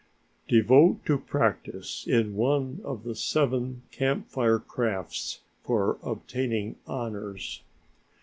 [0.47, 7.61] Devote to practice in one of the seven Camp Fire crafts for obtaining honors.